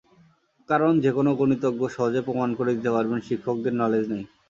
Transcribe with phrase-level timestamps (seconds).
[0.69, 4.23] কারণ, যেকোনো গণিতজ্ঞ সহজেই প্রমাণ করে দিতে পারবেন শিক্ষকদের নলেজ নেই।